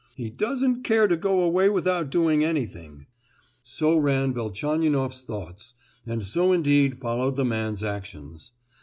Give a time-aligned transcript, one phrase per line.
[0.15, 3.05] —he doesn't care to go away without doing anything!"
[3.61, 5.75] So ran Velchaninoff's thoughts,
[6.07, 8.51] and so indeed followed the man's actions.